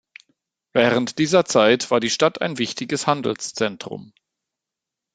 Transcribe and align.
Während 0.73 1.19
dieser 1.19 1.45
Zeit 1.45 1.91
war 1.91 1.99
die 1.99 2.09
Stadt 2.09 2.41
ein 2.41 2.57
wichtiges 2.57 3.05
Handelszentrum. 3.05 4.13